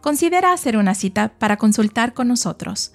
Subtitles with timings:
[0.00, 2.92] considera hacer una cita para consultar con nosotros.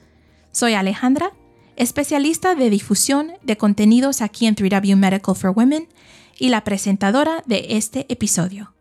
[0.52, 1.32] Soy Alejandra,
[1.76, 5.88] especialista de difusión de contenidos aquí en 3W Medical for Women
[6.38, 8.74] y la presentadora de este episodio.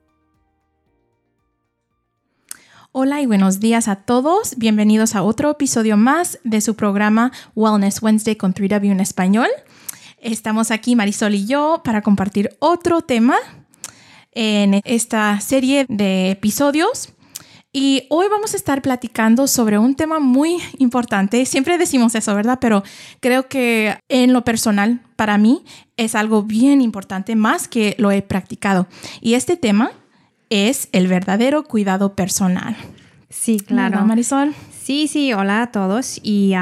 [2.95, 4.59] Hola y buenos días a todos.
[4.59, 9.49] Bienvenidos a otro episodio más de su programa Wellness Wednesday con 3W en español.
[10.19, 13.37] Estamos aquí Marisol y yo para compartir otro tema
[14.33, 17.15] en esta serie de episodios
[17.73, 21.47] y hoy vamos a estar platicando sobre un tema muy importante.
[21.47, 22.59] Siempre decimos eso, ¿verdad?
[22.61, 22.83] Pero
[23.21, 25.65] creo que en lo personal, para mí,
[25.97, 28.87] es algo bien importante, más que lo he practicado.
[29.23, 29.93] Y este tema
[30.51, 32.77] es el verdadero cuidado personal.
[33.31, 34.05] Sí, claro.
[34.05, 34.55] Marisol?
[34.83, 36.21] Sí, sí, hola a todos.
[36.23, 36.53] Y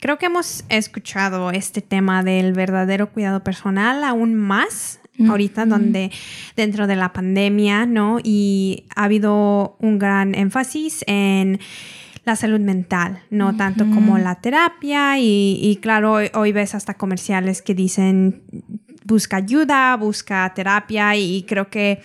[0.00, 6.10] creo que hemos escuchado este tema del verdadero cuidado personal aún más ahorita donde
[6.56, 8.18] dentro de la pandemia, ¿no?
[8.22, 11.60] Y ha habido un gran énfasis en
[12.24, 17.74] la salud mental, no tanto como la terapia y, claro, hoy, ves hasta comerciales que
[17.74, 18.42] dicen
[19.04, 22.00] busca ayuda, busca terapia y creo que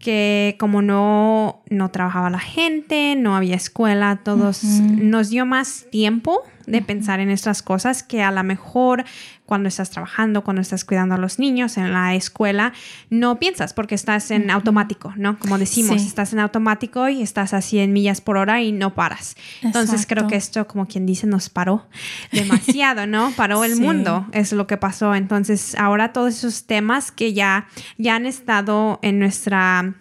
[0.00, 6.42] que como no, no trabajaba la gente, no había escuela, todos nos dio más tiempo
[6.66, 9.04] de pensar en estas cosas que a lo mejor
[9.46, 12.72] cuando estás trabajando, cuando estás cuidando a los niños en la escuela,
[13.10, 15.38] no piensas porque estás en automático, ¿no?
[15.38, 19.36] Como decimos, estás en automático y estás a 100 millas por hora y no paras.
[19.62, 21.86] Entonces creo que esto, como quien dice, nos paró
[22.32, 23.32] demasiado, ¿no?
[23.32, 25.14] Paró el mundo, es lo que pasó.
[25.14, 27.66] Entonces ahora todos esos temas que ya,
[27.98, 29.94] ya han estado en nuestra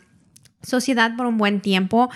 [0.62, 2.10] sociedad por un buen tiempo,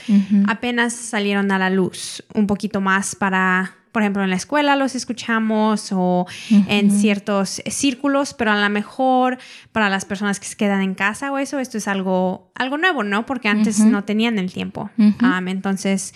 [0.48, 4.96] apenas salieron a la luz un poquito más para por ejemplo, en la escuela los
[4.96, 9.38] escuchamos o en ciertos círculos, pero a lo mejor
[9.72, 13.04] para las personas que se quedan en casa o eso, esto es algo, algo nuevo,
[13.04, 13.26] ¿no?
[13.26, 14.90] Porque antes no tenían el tiempo.
[15.48, 16.14] entonces,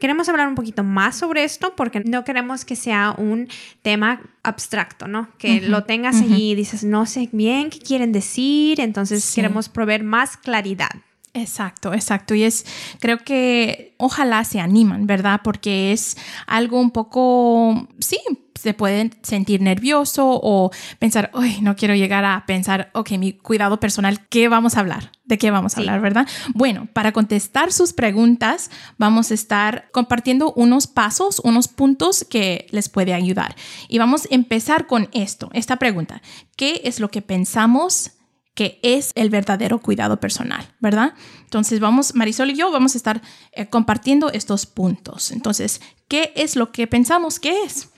[0.00, 3.48] queremos hablar un poquito más sobre esto porque no queremos que sea un
[3.82, 5.28] tema abstracto, ¿no?
[5.38, 10.02] Que lo tengas allí y dices, no sé bien qué quieren decir, entonces queremos proveer
[10.02, 10.90] más claridad.
[11.32, 12.34] Exacto, exacto.
[12.34, 12.66] Y es,
[12.98, 15.40] creo que ojalá se animan, ¿verdad?
[15.44, 18.18] Porque es algo un poco, sí,
[18.60, 23.80] se pueden sentir nervioso o pensar, uy, no quiero llegar a pensar, ok, mi cuidado
[23.80, 25.12] personal, ¿qué vamos a hablar?
[25.24, 26.26] ¿De qué vamos a hablar, verdad?
[26.52, 32.88] Bueno, para contestar sus preguntas, vamos a estar compartiendo unos pasos, unos puntos que les
[32.88, 33.54] puede ayudar.
[33.88, 36.20] Y vamos a empezar con esto, esta pregunta.
[36.56, 38.10] ¿Qué es lo que pensamos?
[38.60, 41.14] Que es el verdadero cuidado personal, ¿verdad?
[41.44, 43.22] Entonces vamos, Marisol y yo vamos a estar
[43.52, 45.30] eh, compartiendo estos puntos.
[45.30, 47.88] Entonces, ¿qué es lo que pensamos que es?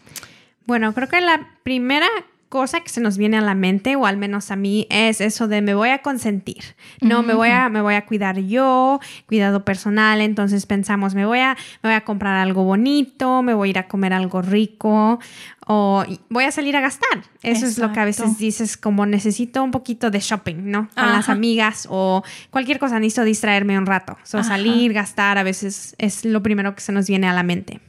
[0.65, 2.07] Bueno, creo que la primera
[2.53, 5.49] cosa que se nos viene a la mente, o al menos a mí, es eso
[5.49, 6.63] de me voy a consentir.
[7.01, 10.21] No, me, voy a, me voy a cuidar yo, cuidado personal.
[10.21, 13.79] Entonces pensamos, me voy, a, me voy a comprar algo bonito, me voy a ir
[13.79, 15.19] a comer algo rico
[15.67, 17.23] o voy a salir a gastar.
[17.43, 20.89] Eso es lo que a veces dices, como necesito un poquito de shopping, ¿no?
[20.95, 24.19] Con las amigas o cualquier cosa, necesito distraerme un rato.
[24.33, 27.81] O salir, gastar, a veces es lo primero que se nos viene a la mente.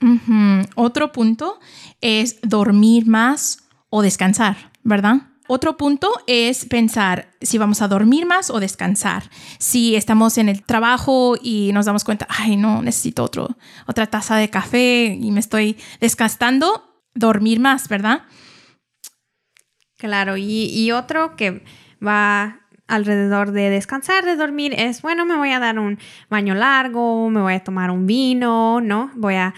[0.75, 1.59] Otro punto
[2.01, 3.62] es dormir más
[3.95, 5.17] o descansar, ¿verdad?
[5.47, 9.29] Otro punto es pensar si vamos a dormir más o descansar.
[9.59, 13.55] Si estamos en el trabajo y nos damos cuenta, ay, no, necesito otro,
[13.85, 18.23] otra taza de café y me estoy desgastando, dormir más, ¿verdad?
[19.99, 21.63] Claro, y, y otro que
[22.03, 25.99] va alrededor de descansar, de dormir, es, bueno, me voy a dar un
[26.31, 29.11] baño largo, me voy a tomar un vino, ¿no?
[29.15, 29.53] Voy a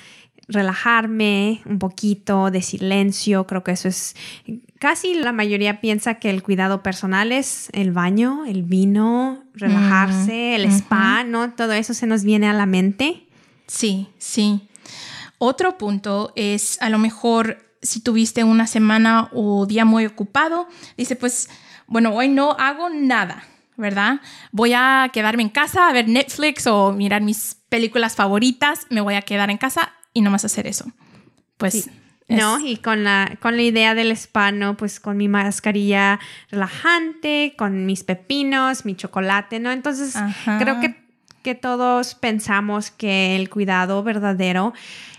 [0.48, 4.16] relajarme un poquito de silencio, creo que eso es
[4.80, 10.66] casi la mayoría piensa que el cuidado personal es el baño, el vino, relajarse, el
[10.66, 11.54] spa, ¿no?
[11.54, 13.26] Todo eso se nos viene a la mente.
[13.68, 14.68] Sí, sí.
[15.38, 21.16] Otro punto es a lo mejor si tuviste una semana o día muy ocupado, dice
[21.16, 21.50] pues,
[21.88, 23.44] bueno, hoy no hago nada,
[23.78, 24.22] ¿verdad?
[24.52, 29.16] Voy a quedarme en casa a ver Netflix o mirar mis películas favoritas, me voy
[29.16, 30.92] a quedar en casa y no más hacer eso.
[31.58, 31.90] Pues...
[32.28, 34.76] No, y con la, con la idea del spa, ¿no?
[34.78, 36.20] Pues con mi mascarilla
[36.50, 39.72] relajante, con mis pepinos, mi chocolate, ¿no?
[39.72, 40.16] Entonces,
[40.58, 40.96] creo que,
[41.44, 44.74] que todos pensamos que el cuidado verdadero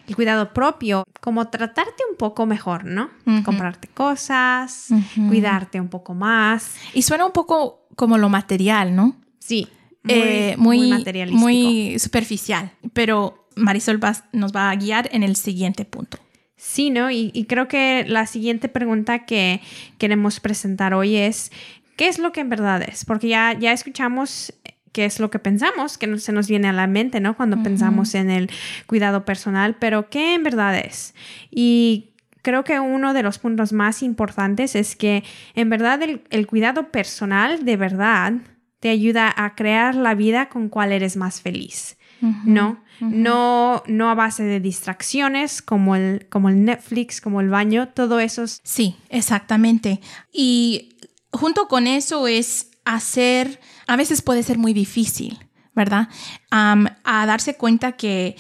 [0.06, 3.10] el cuidado propio, como tratarte un poco mejor, ¿no?
[3.44, 4.88] Comprarte cosas,
[5.28, 6.74] cuidarte un poco más.
[6.94, 9.16] Y suena un poco como lo material, ¿no?
[9.38, 9.68] Sí.
[10.04, 11.40] Muy, eh, muy, materialístico.
[11.40, 12.70] Muy superficial.
[12.92, 14.00] Pero Marisol
[14.32, 16.18] nos va a guiar en el siguiente punto.
[16.56, 17.10] Sí, ¿no?
[17.10, 19.60] Y, y creo que la siguiente pregunta que
[19.98, 21.50] queremos presentar hoy es,
[21.96, 23.04] ¿qué es lo que en verdad es?
[23.04, 24.52] Porque ya, ya escuchamos
[24.96, 27.36] qué es lo que pensamos, que se nos viene a la mente, ¿no?
[27.36, 28.50] Cuando pensamos en el
[28.86, 31.14] cuidado personal, pero ¿qué en verdad es?
[31.50, 35.22] Y creo que uno de los puntos más importantes es que
[35.54, 38.32] en verdad el, cuidado personal de verdad
[38.80, 41.98] te ayuda a crear la vida con cual eres más feliz.
[42.46, 42.82] ¿no?
[43.00, 48.20] No, no a base de distracciones como el, como el Netflix, como el baño, todo
[48.20, 48.44] eso.
[48.46, 50.00] Sí, exactamente.
[50.32, 50.96] Y
[51.30, 55.38] junto con eso es hacer a veces puede ser muy difícil,
[55.74, 56.08] ¿verdad?
[56.50, 58.36] a darse cuenta que,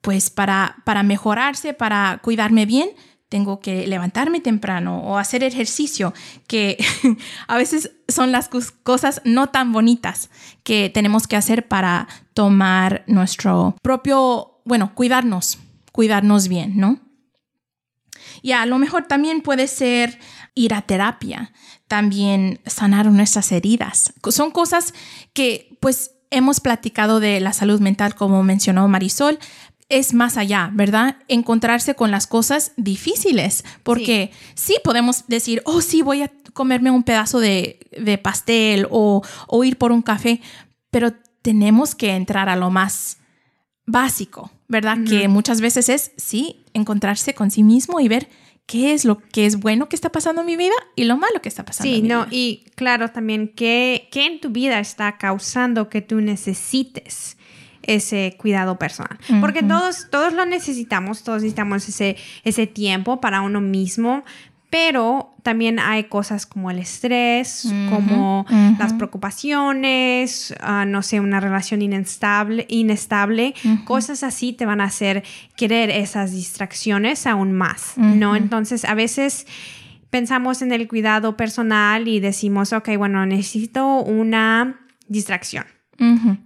[0.00, 2.90] pues, para, para mejorarse, para cuidarme bien,
[3.32, 6.12] tengo que levantarme temprano o hacer ejercicio,
[6.46, 6.76] que
[7.48, 8.50] a veces son las
[8.82, 10.28] cosas no tan bonitas
[10.64, 15.58] que tenemos que hacer para tomar nuestro propio, bueno, cuidarnos,
[15.92, 17.00] cuidarnos bien, ¿no?
[18.42, 20.18] Y a lo mejor también puede ser
[20.54, 21.54] ir a terapia,
[21.88, 24.12] también sanar nuestras heridas.
[24.28, 24.92] Son cosas
[25.32, 29.38] que pues hemos platicado de la salud mental como mencionó Marisol,
[29.92, 31.16] es más allá, ¿verdad?
[31.28, 37.02] Encontrarse con las cosas difíciles, porque sí, podemos decir, oh, sí, voy a comerme un
[37.02, 37.78] pedazo de,
[38.22, 40.40] pastel o, o, ir por un café,
[40.90, 41.12] pero
[41.42, 43.18] tenemos que entrar a lo más
[43.84, 44.96] básico, ¿verdad?
[45.06, 48.30] Que muchas veces es, sí, encontrarse con sí mismo y ver
[48.64, 51.42] qué es lo que es bueno que está pasando en mi vida y lo malo
[51.42, 51.90] que está pasando.
[51.90, 56.00] Sí, en mi no, y claro también qué, qué en tu vida está causando que
[56.00, 57.36] tú necesites
[57.82, 59.18] ese cuidado personal.
[59.40, 64.24] Porque todos, todos lo necesitamos, todos necesitamos ese, ese tiempo para uno mismo,
[64.72, 68.46] pero también hay cosas como el estrés, como
[68.78, 73.54] las preocupaciones, ah, no sé, una relación inestable, inestable.
[73.84, 75.24] Cosas así te van a hacer
[75.56, 78.34] querer esas distracciones aún más, ¿no?
[78.34, 79.46] Entonces, a veces
[80.08, 85.66] pensamos en el cuidado personal y decimos, ok, bueno, necesito una distracción,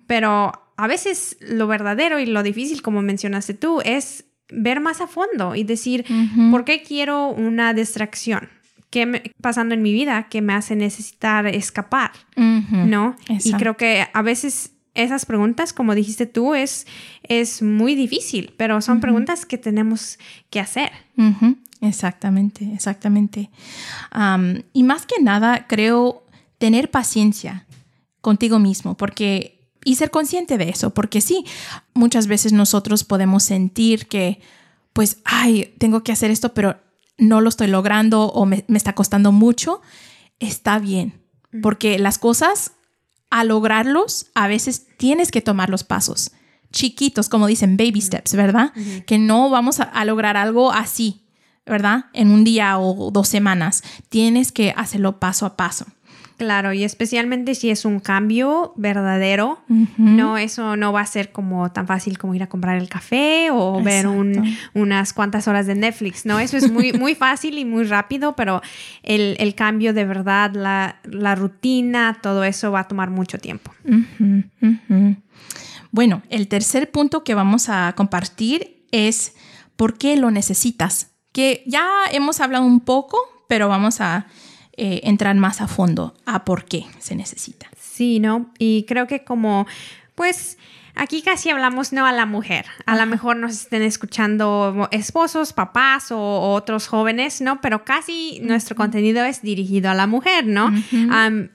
[0.09, 5.07] pero a veces lo verdadero y lo difícil, como mencionaste tú, es ver más a
[5.07, 6.05] fondo y decir,
[6.51, 8.49] ¿por qué quiero una distracción?
[8.91, 12.13] ¿Qué me, pasando en mi vida que me hace necesitar escapar?
[12.37, 13.17] ¿No?
[13.29, 16.87] Y creo que a veces esas preguntas, como dijiste tú, es,
[17.23, 20.19] es muy difícil, pero son preguntas que tenemos
[20.51, 20.91] que hacer.
[21.81, 23.51] Exactamente, exactamente.
[24.73, 26.25] y más que nada, creo
[26.59, 27.67] tener paciencia
[28.21, 29.56] contigo mismo, porque
[29.87, 31.45] y ser consciente de eso, porque sí,
[31.95, 34.41] muchas veces nosotros podemos sentir que,
[34.93, 36.81] pues, ay, tengo que hacer esto, pero
[37.19, 39.81] no lo estoy logrando o me, está costando mucho,
[40.41, 41.23] está bien,
[41.63, 42.73] porque las cosas,
[43.31, 46.33] a lograrlos, a veces tienes que tomar los pasos
[46.73, 48.73] chiquitos, como dicen, baby steps, ¿verdad?
[49.07, 51.23] Que no vamos a, lograr algo así,
[51.65, 52.07] ¿verdad?
[52.13, 53.85] En un día o dos semanas.
[54.09, 55.87] Tienes que hacerlo paso a paso.
[56.37, 59.59] Claro, y especialmente si es un cambio verdadero,
[59.97, 63.49] no, eso no va a ser como tan fácil como ir a comprar el café
[63.51, 66.39] o ver unas cuantas horas de Netflix, ¿no?
[66.39, 68.61] Eso es muy, muy fácil y muy rápido, pero
[69.03, 73.73] el, cambio de verdad, la, rutina, todo eso va a tomar mucho tiempo.
[75.91, 79.35] Bueno, el tercer punto que vamos a compartir es
[79.77, 84.27] por qué lo necesitas, que ya hemos hablado un poco, pero vamos a
[84.77, 87.67] eh, entrar más a fondo a por qué se necesita.
[87.81, 88.51] Sí, ¿no?
[88.59, 89.67] Y creo que como,
[90.15, 90.59] pues...
[90.99, 92.65] Aquí casi hablamos no a la mujer.
[92.87, 97.61] A lo mejor nos estén escuchando esposos, papás o, otros jóvenes, ¿no?
[97.61, 100.73] Pero casi nuestro contenido es dirigido a la mujer, ¿no?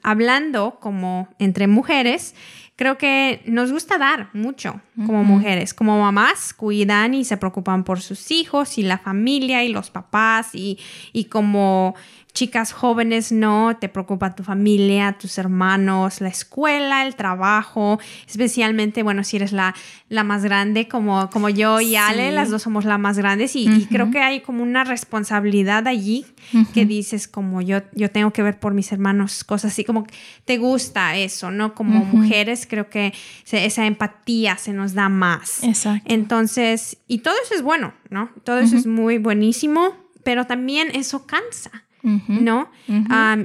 [0.03, 2.35] hablando como entre mujeres,
[2.81, 5.71] creo que nos gusta dar mucho como mujeres.
[5.71, 10.55] Como mamás, cuidan y se preocupan por sus hijos y la familia y los papás
[10.55, 10.79] y,
[11.13, 11.93] y como
[12.33, 19.23] chicas jóvenes, no, te preocupa tu familia, tus hermanos, la escuela, el trabajo, especialmente, bueno,
[19.23, 19.75] si eres la,
[20.07, 23.87] la más grande como, como yo y Ale, las dos somos las más grandes y,
[23.91, 26.25] creo que hay como una responsabilidad allí
[26.73, 30.05] que dices como yo, yo tengo que ver por mis hermanos, cosas así, como
[30.45, 31.75] te gusta eso, ¿no?
[31.75, 33.13] Como mujeres creo que
[33.51, 35.63] esa empatía se nos da más.
[35.63, 36.03] Exacto.
[36.07, 38.29] Entonces, y todo eso es bueno, ¿no?
[38.43, 41.85] Todo eso es muy buenísimo, pero también eso cansa.
[42.03, 42.69] ¿No?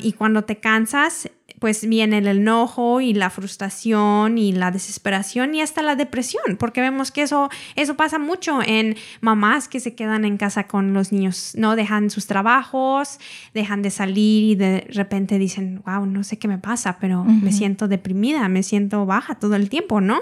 [0.01, 5.63] y cuando te cansas, pues viene el enojo y la frustración y la desesperación y
[5.63, 10.25] hasta la depresión, porque vemos que eso, eso pasa mucho en mamás que se quedan
[10.25, 11.77] en casa con los niños, ¿no?
[11.77, 13.19] Dejan sus trabajos,
[13.55, 17.53] dejan de salir y de repente dicen, wow, no sé qué me pasa, pero me
[17.53, 20.21] siento deprimida, me siento baja todo el tiempo, ¿no?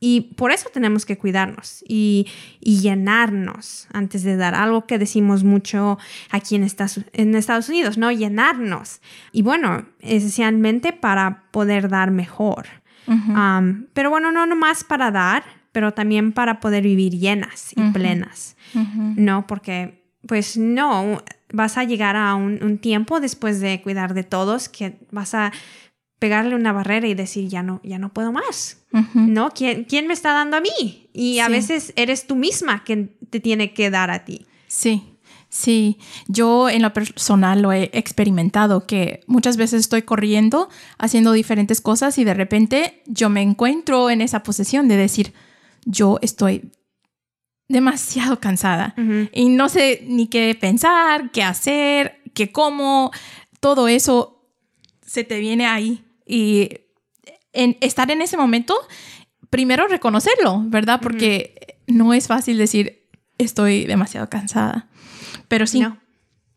[0.00, 2.26] Y por eso tenemos que cuidarnos y,
[2.60, 5.98] y, llenarnos antes de dar algo que decimos mucho
[6.30, 8.10] aquí en Estados, en Estados Unidos, ¿no?
[8.10, 9.00] Llenarnos.
[9.32, 12.66] Y bueno, esencialmente para poder dar mejor.
[13.92, 18.56] pero bueno, no nomás para dar, pero también para poder vivir llenas y plenas,
[19.16, 19.46] ¿no?
[19.46, 24.98] Porque, pues no, vas a llegar a un, tiempo después de cuidar de todos que
[25.10, 25.52] vas a
[26.18, 28.84] pegarle una barrera y decir, ya no, ya no puedo más,
[29.14, 29.50] ¿no?
[29.50, 31.08] ¿Quién, ¿Quién, me está dando a mí?
[31.12, 34.46] Y a veces eres tú misma que te tiene que dar a ti.
[34.68, 35.13] Sí,
[35.54, 40.68] Sí, yo en lo personal lo he experimentado, que muchas veces estoy corriendo,
[40.98, 45.32] haciendo diferentes cosas y de repente yo me encuentro en esa posición de decir,
[45.84, 46.72] yo estoy
[47.68, 48.96] demasiado cansada
[49.30, 53.12] y no sé ni qué pensar, qué hacer, qué cómo,
[53.60, 54.50] todo eso
[55.06, 56.68] se te viene ahí y
[57.52, 58.74] en estar en ese momento,
[59.50, 60.98] primero reconocerlo, ¿verdad?
[61.00, 63.06] Porque no es fácil decir,
[63.38, 64.88] estoy demasiado cansada.
[65.48, 65.84] Pero sí.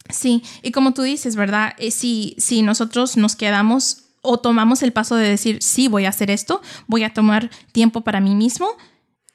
[0.09, 1.73] Sí, y como tú dices, ¿verdad?
[1.77, 6.09] Eh, si, si nosotros nos quedamos o tomamos el paso de decir, sí, voy a
[6.09, 8.69] hacer esto, voy a tomar tiempo para mí mismo,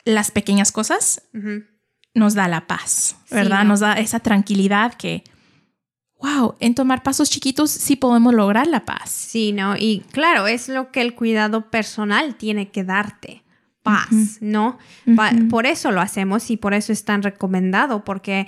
[0.05, 1.23] las pequeñas cosas
[2.15, 3.65] nos da la paz, ¿verdad?
[3.65, 5.25] Nos da esa tranquilidad que,
[6.21, 9.11] wow, en tomar pasos chiquitos sí podemos lograr la paz.
[9.11, 9.77] Sí, ¿no?
[9.77, 13.43] Y claro, es lo que el cuidado personal tiene que darte.
[13.83, 14.79] Paz, ¿no?
[15.51, 18.47] Por eso lo hacemos y por eso es tan recomendado, porque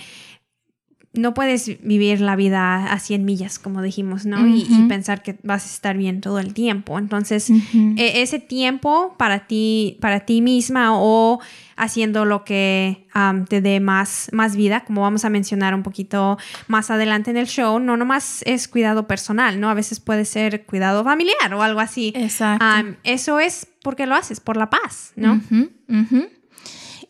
[1.15, 4.47] no puedes vivir la vida a 100 millas, como dijimos, ¿no?
[4.47, 6.99] y, pensar que vas a estar bien todo el tiempo.
[6.99, 11.41] Entonces, e, ese tiempo para ti, para ti misma o
[11.77, 13.07] haciendo lo que
[13.49, 17.47] te dé más, más vida, como vamos a mencionar un poquito más adelante en el
[17.47, 19.71] show, no nomás es cuidado personal, ¿no?
[19.71, 22.13] A veces puede ser cuidado familiar o algo así.
[22.17, 22.65] Exacto.
[23.05, 25.41] eso es porque lo haces, por la paz, ¿no?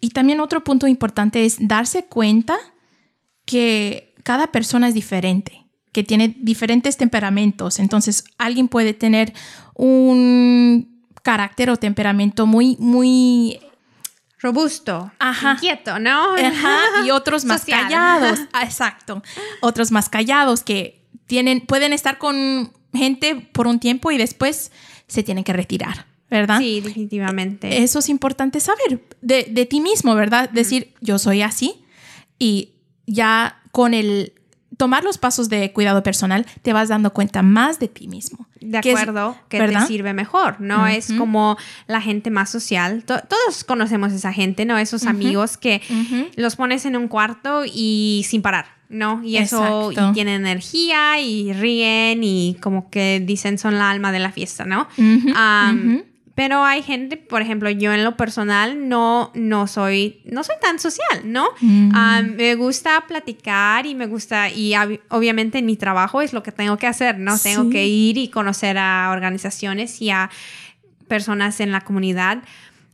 [0.00, 2.58] Y también otro punto importante es darse cuenta
[3.54, 7.78] que cada persona es diferente, que tiene diferentes temperamentos.
[7.78, 9.32] Entonces, alguien puede tener
[9.74, 13.60] un carácter o temperamento muy, muy
[14.40, 15.12] robusto,
[15.54, 16.34] inquieto, ¿no?
[17.06, 18.40] y otros más callados.
[18.60, 19.22] Exacto.
[19.60, 24.72] Otros más callados que tienen, pueden estar con gente por un tiempo y después
[25.06, 26.06] se tienen que retirar.
[26.28, 26.58] ¿verdad?
[26.58, 27.84] Sí, definitivamente.
[27.84, 30.50] Eso es importante saber de, de ti mismo, ¿verdad?
[30.50, 31.84] Decir, yo soy así
[32.40, 32.73] y
[33.06, 34.32] ya con el
[34.76, 38.46] tomar los pasos de cuidado personal, te vas dando cuenta más de ti mismo.
[38.60, 40.86] De acuerdo, que, te sirve mejor, ¿no?
[40.86, 41.56] Es como
[41.86, 43.04] la gente más social.
[43.04, 44.78] todos conocemos esa gente, ¿no?
[44.78, 45.82] Esos amigos que
[46.36, 49.22] los pones en un cuarto y sin parar, ¿no?
[49.22, 54.18] Y eso y tienen energía y ríen y como que dicen son la alma de
[54.18, 54.88] la fiesta, ¿no?
[56.34, 60.80] Pero hay gente, por ejemplo, yo en lo personal no, no, soy, no soy tan
[60.80, 61.46] social, ¿no?
[61.60, 61.92] Mm.
[61.94, 64.74] Ah, me gusta platicar y me gusta, y
[65.10, 67.38] obviamente en mi trabajo es lo que tengo que hacer, ¿no?
[67.38, 70.28] Tengo que ir y conocer a organizaciones y a
[71.06, 72.42] personas en la comunidad.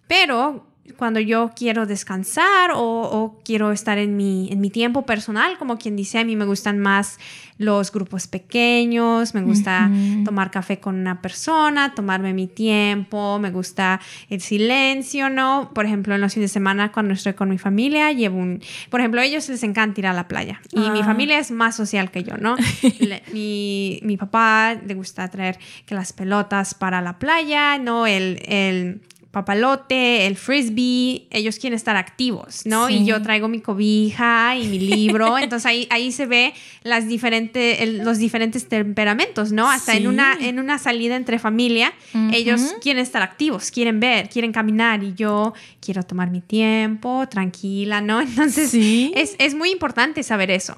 [0.07, 5.79] Pero cuando yo quiero descansar o, quiero estar en mi, en mi tiempo personal, como
[5.79, 7.19] quien dice, a mí me gustan más
[7.61, 9.91] los grupos pequeños, me gusta
[10.25, 15.71] tomar café con una persona, tomarme mi tiempo, me gusta el silencio, ¿no?
[15.75, 19.01] Por ejemplo, en los fines de semana cuando estoy con mi familia, llevo un, por
[19.01, 21.05] ejemplo, a ellos les encanta ir a la playa y mi ah.
[21.05, 22.57] familia es más social que yo, ¿no?
[23.33, 28.07] mi, mi, papá le gusta traer que las pelotas para la playa, ¿no?
[28.07, 32.91] El, el papalote, el frisbee, ellos quieren estar activos, ¿no?
[32.91, 37.89] Y yo traigo mi cobija y mi libro, entonces ahí, ahí se ve las diferentes,
[38.05, 39.71] los diferentes temperamentos, ¿no?
[39.71, 41.93] Hasta en, una, en una salida entre familia,
[42.33, 48.01] ellos quieren estar activos, quieren ver, quieren caminar y yo quiero tomar mi tiempo, tranquila,
[48.01, 48.21] ¿no?
[48.31, 50.75] Entonces es, es, muy importante saber eso.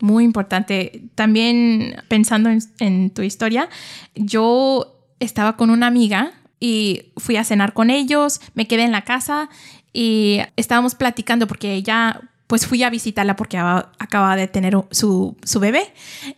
[0.00, 1.02] Muy importante.
[1.14, 3.68] También pensando en, en tu historia,
[4.16, 9.02] yo estaba con una amiga y fui a cenar con ellos, me quedé en la
[9.02, 9.48] casa
[9.92, 15.60] y estábamos platicando porque ella, pues fui a visitarla porque acaba de tener su, su,
[15.60, 15.92] bebé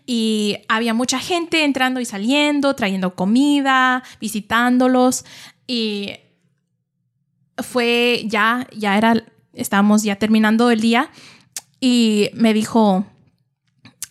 [0.06, 5.24] y había mucha gente entrando y saliendo, trayendo comida, visitándolos
[5.66, 6.12] y
[7.62, 9.24] fue ya, ya era,
[9.54, 11.10] estábamos ya terminando el día
[11.80, 13.06] y me dijo,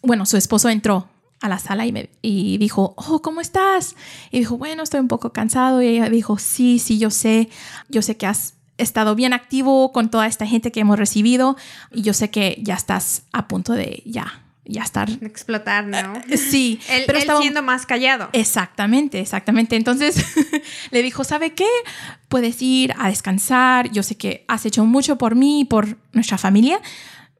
[0.01, 1.07] bueno, su esposo entró
[1.41, 3.95] a la sala y, me, y dijo, oh, ¿cómo estás?
[4.31, 5.81] Y dijo, bueno, estoy un poco cansado.
[5.81, 7.49] Y ella dijo, sí, sí, yo sé,
[7.87, 11.57] yo sé que has estado bien activo con toda esta gente que hemos recibido
[11.91, 14.43] y yo sé que ya estás a punto de ya.
[14.71, 15.09] Ya estar.
[15.09, 16.21] Explotar, ¿no?
[16.29, 16.79] Eh, sí.
[16.91, 18.29] él, pero estaba siendo más callado.
[18.33, 19.75] Exactamente, exactamente.
[19.75, 20.23] Entonces
[20.91, 21.65] le dijo: ¿Sabe qué?
[22.27, 23.89] Puedes ir a descansar.
[23.91, 26.79] Yo sé que has hecho mucho por mí y por nuestra familia.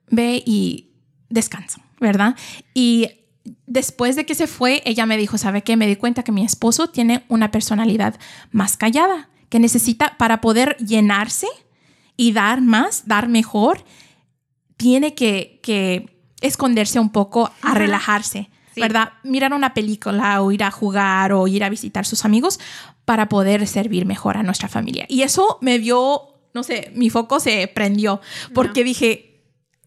[0.10, 0.90] Ve y
[1.30, 2.36] descansa, ¿verdad?
[2.74, 3.19] Y
[3.66, 5.78] después de que se fue, ella me dijo, ¿sabe qué?
[5.78, 8.20] Me di cuenta que mi esposo tiene una personalidad
[8.52, 11.48] más callada, que necesita para poder llenarse
[12.16, 13.84] y dar más, dar mejor,
[14.78, 19.14] tiene que, que esconderse un poco a relajarse, ¿verdad?
[19.24, 22.60] Mirar una película o ir a jugar o ir a visitar sus amigos
[23.06, 25.06] para poder servir mejor a nuestra familia.
[25.10, 28.22] Y eso me vio, no sé, mi foco se prendió
[28.54, 29.29] porque dije,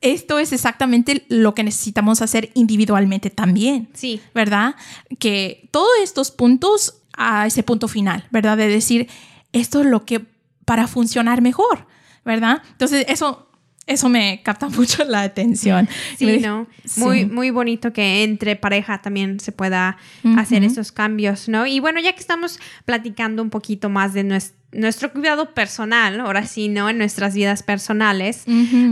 [0.03, 3.89] esto es exactamente lo que necesitamos hacer individualmente también.
[3.95, 4.21] Sí.
[4.35, 4.75] ¿Verdad?
[5.19, 8.57] Que todos estos puntos a ese punto final, ¿verdad?
[8.57, 9.09] De decir,
[9.53, 10.25] esto es lo que
[10.65, 11.87] para funcionar mejor,
[12.25, 12.63] ¿verdad?
[12.73, 13.49] Entonces, eso
[13.87, 15.89] eso me capta mucho la atención.
[16.17, 16.67] Sí, ¿no?
[16.97, 19.97] Muy, muy bonito que entre pareja también se pueda
[20.37, 21.67] hacer esos cambios, ¿no?
[21.67, 24.62] Y bueno, ya que estamos platicando un poquito más de nuestro,
[25.13, 26.89] cuidado personal, ahora sí, ¿no?
[26.89, 28.45] En nuestras vidas personales,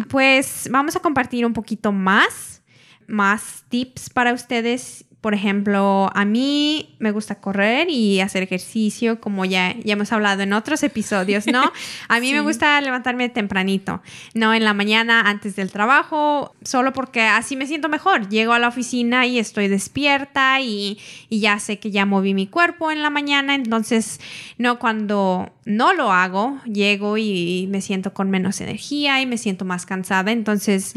[0.09, 2.63] pues vamos a compartir un poquito más,
[3.07, 9.45] más tips para ustedes por ejemplo, a mí me gusta correr y hacer ejercicio, como
[9.45, 11.71] ya, ya hemos hablado en otros episodios, ¿no?
[12.09, 14.01] A mí me gusta levantarme tempranito,
[14.33, 14.55] ¿no?
[14.55, 18.31] En la mañana antes del trabajo, solo porque así me siento mejor.
[18.31, 22.47] Llego a la oficina y estoy despierta y, y ya sé que ya moví mi
[22.47, 24.21] cuerpo en la mañana, entonces,
[24.57, 29.65] no, cuando no lo hago, llego y me siento con menos energía y me siento
[29.65, 30.95] más cansada, entonces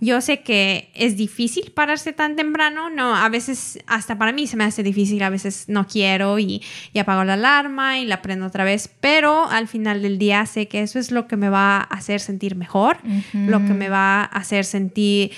[0.00, 3.16] yo sé que es difícil pararse tan temprano, ¿no?
[3.16, 6.62] A veces hasta para mí se me hace difícil, a veces no quiero y,
[6.98, 10.82] apago la alarma y la prendo otra vez, pero al final del día sé que
[10.82, 12.98] eso es lo que me va a hacer sentir mejor,
[13.32, 15.32] lo que me va a hacer sentir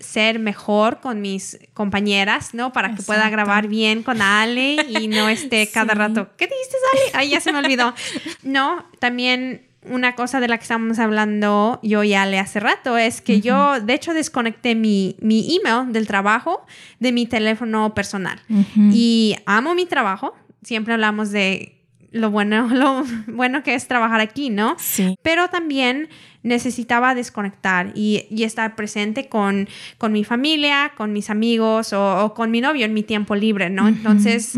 [0.00, 2.72] ser mejor con mis compañeras, ¿no?
[2.72, 7.10] Para que pueda grabar bien con Ale y no esté cada rato, ¿qué dijiste, Ale?
[7.14, 7.94] Ahí ya se me olvidó.
[8.42, 13.20] No, también una cosa de la que estamos hablando yo ya le hace rato es
[13.20, 16.64] que yo, de hecho, desconecté mi, mi, email del trabajo
[16.98, 18.40] de mi teléfono personal.
[18.92, 20.34] Y amo mi trabajo.
[20.62, 21.77] Siempre hablamos de
[22.10, 24.76] lo bueno, lo bueno que es trabajar aquí, ¿no?
[24.78, 25.16] Sí.
[25.22, 26.08] Pero también
[26.42, 29.68] necesitaba desconectar y, estar presente con,
[29.98, 33.88] con, mi familia, con mis amigos o, con mi novio en mi tiempo libre, ¿no?
[33.88, 34.54] Entonces,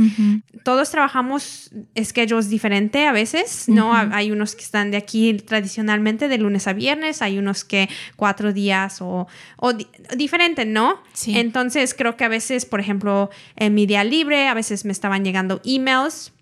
[0.63, 3.93] todos trabajamos schedules diferentes a veces, ¿no?
[3.95, 8.53] Hay unos que están de aquí tradicionalmente de lunes a viernes, hay unos que cuatro
[8.53, 9.73] días o, o
[10.17, 11.03] diferente, ¿no?
[11.15, 11.37] Sí.
[11.39, 15.25] Entonces, creo que a veces, por ejemplo, en mi día libre, a veces me estaban
[15.25, 16.33] llegando emails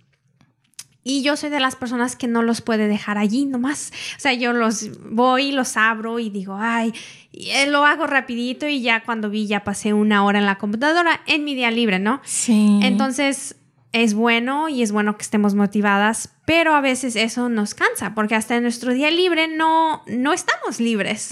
[1.04, 3.92] y yo soy de las personas que no los puede dejar allí nomás.
[4.16, 6.92] O sea, yo los voy, los abro y digo, ay,
[7.32, 10.58] y eh, lo hago rapidito y ya cuando vi ya pasé una hora en la
[10.58, 12.20] computadora en mi día libre, ¿no?
[12.24, 12.80] Sí.
[12.82, 13.56] Entonces
[13.92, 18.34] es bueno y es bueno que estemos motivadas, pero a veces eso nos cansa porque
[18.34, 21.30] hasta en nuestro día libre no, no estamos libres,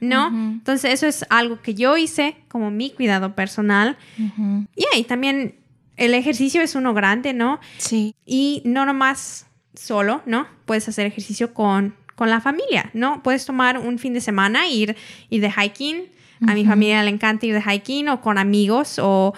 [0.00, 0.26] ¿no?
[0.28, 3.96] Entonces eso es algo que yo hice como mi cuidado personal.
[4.18, 5.54] Y ahí también
[5.96, 7.60] el ejercicio es uno grande, ¿no?
[7.78, 8.14] Sí.
[8.26, 10.46] Y no nomás solo, ¿no?
[10.64, 13.22] Puedes hacer ejercicio con, con la familia, ¿no?
[13.22, 14.96] Puedes tomar un fin de semana, ir,
[15.30, 16.12] ir de hiking.
[16.46, 19.32] A mi familia le encanta ir de hiking o con amigos o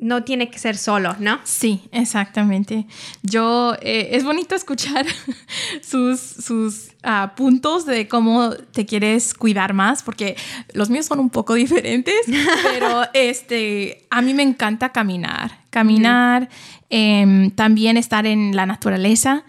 [0.00, 1.38] no tiene que ser solo, ¿no?
[1.44, 2.86] Sí, exactamente.
[3.22, 5.06] Yo, eh, es bonito escuchar
[5.82, 10.36] sus, sus ah, puntos de cómo te quieres cuidar más, porque
[10.72, 12.26] los míos son un poco diferentes,
[12.62, 16.48] pero este, a mí me encanta caminar, caminar,
[16.88, 19.44] em, también estar en la naturaleza.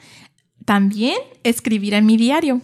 [0.64, 2.62] también escribir en mi diario.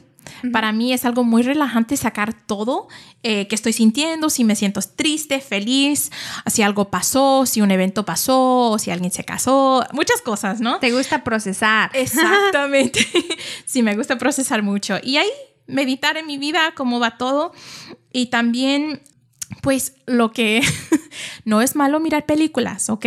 [0.51, 2.87] Para mí es algo muy relajante sacar todo
[3.23, 6.11] eh, que estoy sintiendo, si me siento triste, feliz,
[6.45, 10.79] si algo pasó, si un evento pasó, o si alguien se casó, muchas cosas, ¿no?
[10.79, 11.89] Te gusta procesar.
[11.93, 13.05] Exactamente.
[13.65, 14.97] sí, me gusta procesar mucho.
[15.03, 15.29] Y ahí
[15.67, 17.51] meditar en mi vida, cómo va todo.
[18.11, 19.01] Y también
[19.61, 20.61] pues lo que
[21.45, 23.05] no es malo mirar películas, ¿ok?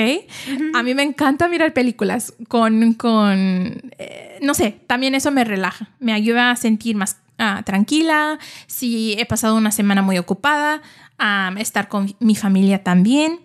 [0.75, 5.91] A mí me encanta mirar películas con, con eh, no sé, también eso me relaja,
[5.99, 10.83] me ayuda a sentir más ah, tranquila, si he pasado una semana muy ocupada,
[11.19, 13.41] a estar con mi familia también.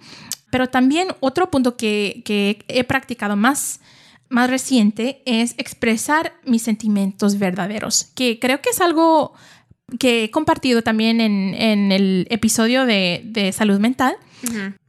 [0.50, 3.82] Pero también otro punto que, que he practicado más
[4.30, 9.34] más reciente es expresar mis sentimientos verdaderos, que creo que es algo
[10.00, 14.16] que he compartido también en, el episodio de, salud mental,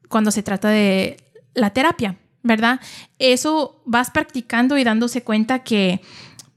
[0.09, 1.19] cuando se trata de
[1.55, 2.81] la terapia, ¿verdad?
[3.19, 6.01] Eso vas practicando y dándose cuenta que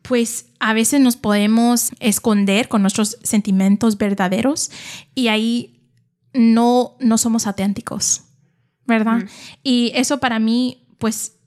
[0.01, 4.71] pues a veces nos podemos esconder con nuestros sentimientos verdaderos
[5.13, 5.79] y ahí
[6.33, 8.23] no, no somos auténticos,
[8.85, 9.23] ¿verdad?
[9.63, 11.38] Y eso para mí, pues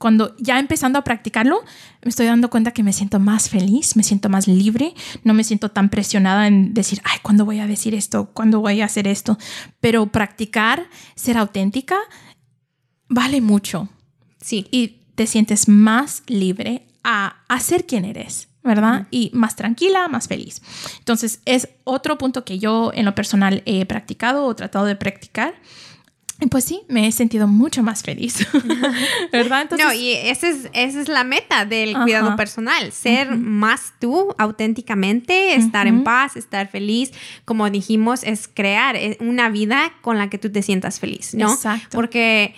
[0.00, 1.60] cuando ya empezando a practicarlo,
[2.02, 5.44] me estoy dando cuenta que me siento más feliz, me siento más libre, no me
[5.44, 8.30] siento tan presionada en decir, ay, ¿cuándo voy a decir esto?
[8.32, 9.36] ¿Cuándo voy a hacer esto?
[9.78, 11.98] Pero practicar, ser auténtica,
[13.08, 13.90] vale mucho.
[14.40, 14.66] Sí.
[14.70, 18.48] Y te sientes más libre a, hacer ser quien eres.
[18.62, 19.06] ¿verdad?
[19.10, 20.60] Y más tranquila, más feliz.
[20.98, 25.54] Entonces, es otro punto que yo en lo personal he practicado o tratado de practicar
[26.48, 28.46] pues sí, me he sentido mucho más feliz,
[29.32, 29.68] ¿verdad?
[29.78, 35.54] no, y esa es, esa es la meta del cuidado personal, ser más tú auténticamente,
[35.54, 37.12] estar en paz, estar feliz.
[37.44, 41.52] Como dijimos, es crear eh, una vida con la que tú te sientas feliz, ¿no?
[41.52, 41.88] Exacto.
[41.96, 42.54] Porque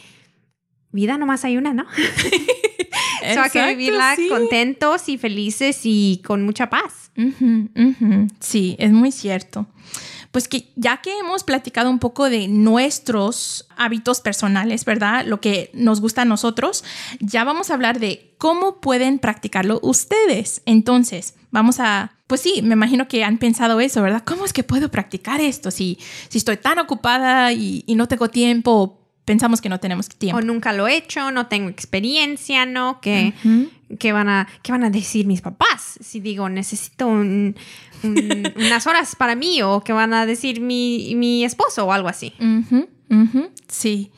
[0.92, 1.86] vida nomás hay una, ¿no?
[3.22, 7.10] Eso hay que vivirla contentos y felices y con mucha paz.
[8.40, 9.66] Sí, es muy cierto
[10.32, 15.26] pues que ya que hemos platicado un poco de nuestros hábitos personales, ¿verdad?
[15.26, 16.84] Lo que nos gusta a nosotros,
[17.20, 20.62] ya vamos a hablar de cómo pueden practicarlo ustedes.
[20.64, 24.22] Entonces, vamos a, pues sí, me imagino que han pensado eso, ¿verdad?
[24.24, 25.98] ¿Cómo es que puedo practicar esto si,
[26.30, 28.98] si estoy tan ocupada y, no tengo tiempo?
[29.26, 30.38] Pensamos que no tenemos tiempo.
[30.38, 33.00] O nunca lo he hecho, no tengo experiencia, ¿no?
[33.00, 33.34] Que,
[34.12, 35.98] van, a, ¿Qué van a decir mis papás?
[36.00, 37.54] Si digo, necesito un,
[38.02, 42.32] unas horas para mí o que van a decir mi, esposo o algo así.
[43.68, 44.12] Sí.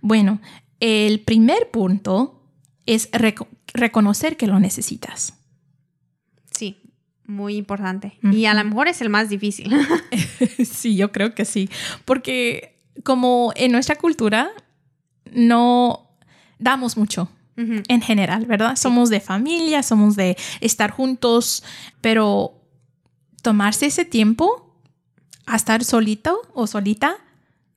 [0.00, 0.40] Bueno,
[0.80, 2.42] el primer punto
[2.86, 3.08] es
[3.72, 5.34] reconocer que lo necesitas.
[6.50, 6.78] Sí,
[7.26, 8.18] muy importante.
[8.22, 9.74] Y a lo mejor es el más difícil.
[10.64, 11.68] sí, yo creo que sí.
[12.04, 14.50] Porque como en nuestra cultura
[15.32, 16.10] no
[16.58, 17.28] damos mucho.
[17.58, 18.76] En general, ¿verdad?
[18.76, 21.64] Somos de familia, somos de estar juntos,
[22.02, 22.55] pero
[23.46, 24.74] tomarse ese tiempo
[25.46, 27.14] a estar solito o solita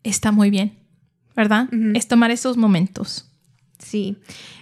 [0.01, 0.79] está muy bien,
[1.35, 1.69] ¿verdad?
[1.93, 3.29] Es tomar esos momentos.
[3.77, 4.17] Sí.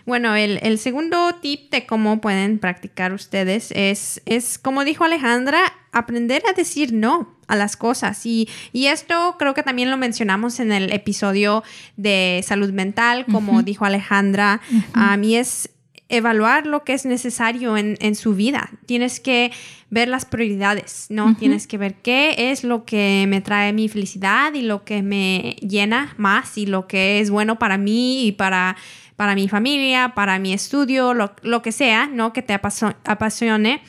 [0.05, 5.61] Bueno, el, segundo tip de cómo pueden practicar ustedes es, es, como dijo Alejandra,
[5.93, 8.25] aprender a decir no a las cosas.
[8.25, 11.63] Y, esto creo que también lo mencionamos en el episodio
[11.95, 14.59] de salud mental, como dijo Alejandra.
[14.91, 15.69] A mí es
[16.09, 18.69] evaluar lo que es necesario en, su vida.
[18.85, 19.51] Tienes que
[19.89, 21.35] ver las prioridades, ¿no?
[21.35, 25.57] Tienes que ver qué es lo que me trae mi felicidad y lo que me
[25.61, 28.77] llena más y lo que es bueno para mí y para,
[29.17, 32.31] para mi familia, para mi estudio, lo, que sea, ¿no?
[32.31, 33.81] Que te apasione.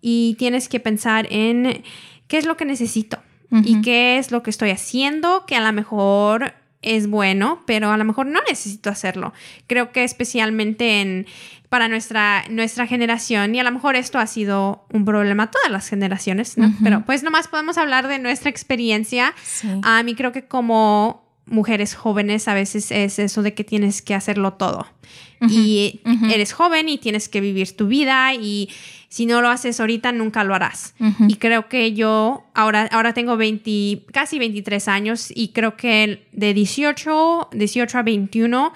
[0.00, 1.82] Y tienes que pensar en
[2.28, 3.18] qué es lo que necesito
[3.62, 6.54] y qué es lo que estoy haciendo que a lo mejor
[6.84, 9.32] es bueno, pero a lo mejor no necesito hacerlo.
[9.66, 11.26] Creo que especialmente en,
[11.68, 15.88] para nuestra, nuestra generación, y a lo mejor esto ha sido un problema todas las
[15.88, 16.72] generaciones, ¿no?
[16.82, 19.34] Pero pues nomás podemos hablar de nuestra experiencia.
[19.82, 24.14] A mí creo que como mujeres jóvenes a veces es eso de que tienes que
[24.14, 24.86] hacerlo todo.
[25.46, 26.00] y
[26.32, 28.70] eres joven y tienes que vivir tu vida y
[29.08, 30.94] si no lo haces ahorita nunca lo harás.
[31.28, 36.54] Y creo que yo ahora, ahora tengo 20, casi 23 años y creo que de
[36.54, 38.72] 18, 18 a 21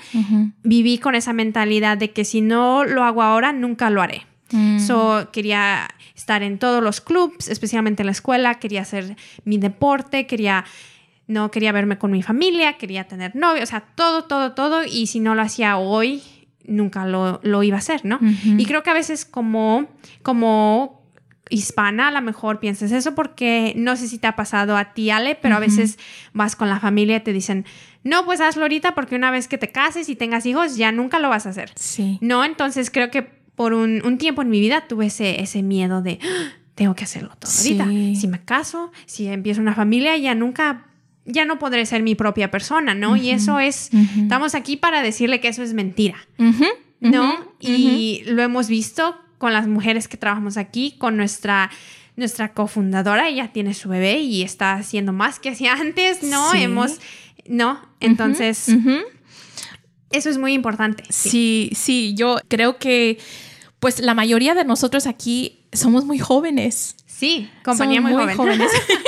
[0.63, 4.27] viví con esa mentalidad de que si no lo hago ahora nunca lo haré.
[4.51, 4.79] Mm.
[4.79, 10.27] So quería estar en todos los clubs, especialmente en la escuela, quería hacer mi deporte,
[10.27, 10.65] quería
[11.29, 15.07] no quería verme con mi familia, quería tener novio, o sea, todo, todo, todo, y
[15.07, 16.23] si no lo hacía hoy,
[16.65, 18.19] nunca lo, iba a hacer, ¿no?
[18.59, 19.87] Y creo que a veces como,
[20.23, 20.99] como
[21.51, 25.11] hispana a lo mejor piensas eso porque no sé si te ha pasado a ti,
[25.11, 25.99] Ale, pero a veces
[26.33, 27.65] vas con la familia y te dicen,
[28.05, 31.19] no, pues hazlo ahorita porque una vez que te cases y tengas hijos ya nunca
[31.19, 31.71] lo vas a hacer.
[31.77, 32.19] Sí.
[32.21, 36.01] No, entonces creo que por un, un tiempo en mi vida tuve ese, ese miedo
[36.03, 37.79] de, "Ah, tengo que hacerlo todo Sí.
[37.81, 38.21] ahorita.
[38.21, 40.87] Si me caso, si empiezo una familia, ya nunca,
[41.29, 43.17] ya no podré ser mi propia persona, ¿no?
[43.17, 46.17] Y eso es, estamos aquí para decirle que eso es mentira,
[47.01, 47.55] ¿no?
[47.61, 51.71] Y lo hemos visto con las mujeres que trabajamos aquí, con nuestra
[52.17, 56.51] nuestra cofundadora, ella tiene su bebé y está haciendo más que hacía antes, ¿no?
[56.51, 56.63] Sí.
[56.65, 56.99] Hemos,
[57.47, 57.81] ¿no?
[58.01, 58.69] Entonces,
[60.11, 61.05] eso es muy importante.
[61.11, 63.19] Sí, sí, yo creo que
[63.79, 66.97] pues la mayoría de nosotros aquí somos muy jóvenes.
[67.07, 68.37] Sí, compañía Somos muy, joven.
[68.37, 68.73] jóvenes.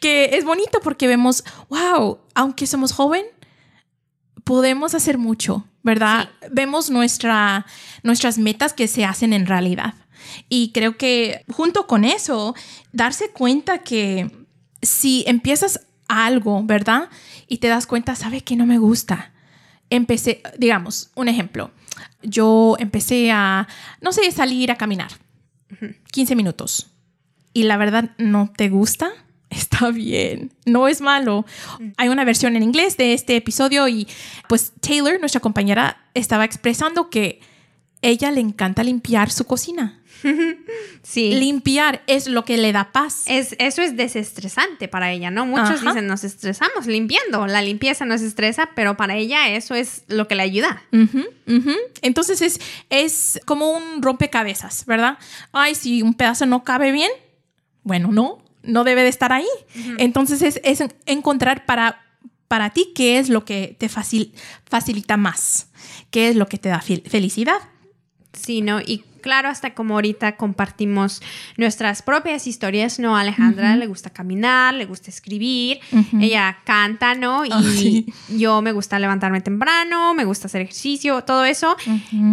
[0.00, 3.24] que es bonito porque vemos, wow, aunque somos joven,
[4.44, 6.30] podemos hacer mucho, ¿verdad?
[6.50, 7.66] Vemos nuestra,
[8.02, 9.94] nuestras metas que se hacen en realidad.
[10.48, 12.54] Y creo que junto con eso,
[12.92, 14.30] darse cuenta que
[14.82, 17.08] si empiezas algo, ¿verdad?
[17.48, 19.32] Y te das cuenta, ¿sabe que no me gusta?
[19.90, 21.70] Empecé, digamos, un ejemplo.
[22.22, 23.68] Yo empecé a,
[24.00, 25.10] no sé, salir a caminar
[26.12, 26.90] 15 minutos
[27.52, 29.10] y la verdad no te gusta,
[29.56, 31.44] está bien, no es malo.
[31.96, 34.06] Hay una versión en inglés de este episodio y
[34.48, 37.40] pues Taylor, nuestra compañera, estaba expresando que
[38.02, 40.00] ella le encanta limpiar su cocina.
[41.02, 41.32] Sí.
[41.34, 43.22] Limpiar es lo que le da paz.
[43.26, 45.46] Es, eso es desestresante para ella, ¿no?
[45.46, 45.90] Muchos Ajá.
[45.90, 47.46] dicen, nos estresamos limpiando.
[47.46, 50.82] La limpieza nos estresa, pero para ella eso es lo que le ayuda.
[52.02, 55.18] Entonces es, es como un rompecabezas, ¿verdad?
[55.52, 57.10] Ay, si un pedazo no cabe bien,
[57.84, 59.46] bueno, no, no debe de estar ahí.
[59.98, 62.02] Entonces es, es encontrar para,
[62.48, 64.32] para ti qué es lo que te facil-
[64.68, 65.68] facilita más,
[66.10, 67.58] qué es lo que te da fel- felicidad.
[68.32, 68.80] Sí, ¿no?
[68.80, 71.20] Y claro, hasta como ahorita compartimos
[71.56, 73.16] nuestras propias historias, ¿no?
[73.16, 75.80] Alejandra le gusta caminar, le gusta escribir,
[76.20, 77.44] ella canta, ¿no?
[77.44, 78.06] Y Ah, sí.
[78.28, 81.76] yo me gusta levantarme temprano, me gusta hacer ejercicio, todo eso.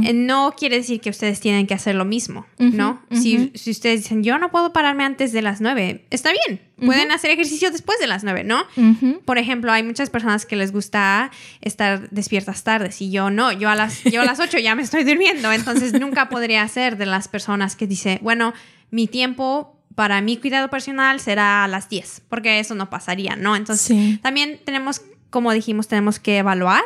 [0.06, 3.02] Eh, No quiere decir que ustedes tienen que hacer lo mismo, ¿no?
[3.12, 6.62] Si, si ustedes dicen, yo no puedo pararme antes de las nueve, está bien.
[6.78, 8.64] Pueden hacer ejercicio después de las nueve, ¿no?
[8.76, 9.22] Ujú.
[9.24, 11.32] Por ejemplo, hay muchas personas que les gusta
[11.62, 14.82] estar despiertas tardes y yo no, yo a las, yo a las 8 ya me
[14.82, 18.54] estoy durmiendo, entonces nunca podría ser de las personas que dice, bueno,
[18.92, 23.56] mi tiempo para mi cuidado personal será a las 10, porque eso no pasaría, ¿no?
[23.56, 24.20] Entonces, Sí.
[24.24, 26.84] también tenemos, como dijimos, tenemos que evaluar,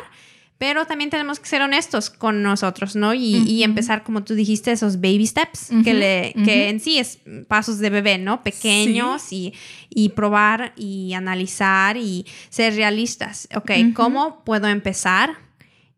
[0.58, 3.14] pero también tenemos que ser honestos con nosotros, ¿no?
[3.14, 3.64] Y, y Ujú.
[3.64, 6.44] empezar, como tú dijiste, esos baby steps, que, Ujú, le, ujú.
[6.44, 8.42] que en sí es pasos de bebé, ¿no?
[8.42, 9.54] Pequeños y,
[9.88, 13.48] y probar y analizar y ser realistas.
[13.54, 13.70] Ok.
[13.94, 15.36] ¿cómo puedo empezar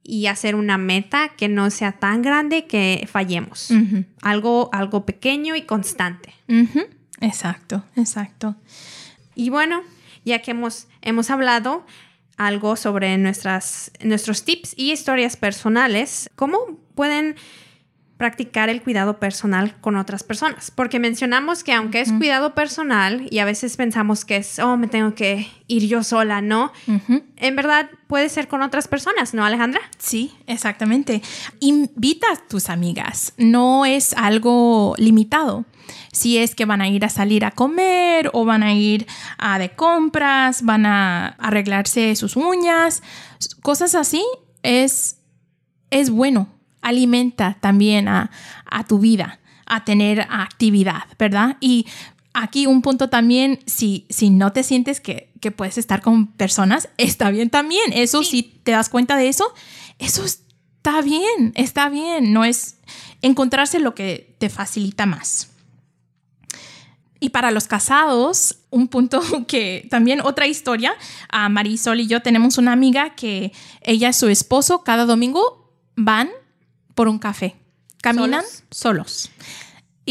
[0.03, 3.70] y hacer una meta que no sea tan grande que fallemos?
[4.23, 6.35] Algo, algo pequeño y constante.
[7.20, 8.57] Exacto, exacto.
[9.35, 9.83] Y bueno,
[10.25, 11.85] ya que hemos, hemos hablado
[12.40, 17.37] algo sobre nuestras, nuestros tips y historias personales, ¿cómo pueden
[18.16, 20.70] practicar el cuidado personal con otras personas?
[20.70, 24.88] Porque mencionamos que aunque es cuidado personal y a veces pensamos que es, oh, me
[24.88, 26.72] tengo que ir yo sola, ¿no?
[27.37, 29.81] En verdad puede ser con otras personas, ¿no, Alejandra?
[29.98, 31.22] Sí, exactamente.
[31.61, 33.35] Invita a tus amigas.
[33.37, 35.64] No es algo limitado.
[36.12, 39.07] Si es que van a ir a salir a comer o van a ir
[39.38, 43.03] a de compras, van a arreglarse sus uñas,
[43.62, 44.25] cosas así,
[44.62, 45.18] es,
[45.90, 46.49] es bueno.
[46.83, 48.31] Alimenta también a,
[48.64, 51.59] a tu vida, a tener actividad, ¿verdad?
[51.61, 51.87] Y
[52.33, 56.88] aquí un punto también, si, si no te sientes que, que puedes estar con personas,
[56.96, 57.92] está bien también.
[57.92, 58.31] Eso, Sí.
[58.31, 59.44] si te das cuenta de eso,
[59.99, 62.33] eso está bien, está bien.
[62.33, 62.79] No es
[63.23, 65.49] encontrarse lo que te facilita más.
[67.20, 70.94] Y para los casados, un punto que también otra historia,
[71.28, 73.52] a Marisol y yo tenemos una amiga que
[73.83, 76.30] ella y su esposo cada domingo van
[76.94, 77.56] por un café,
[78.02, 79.30] caminan solos.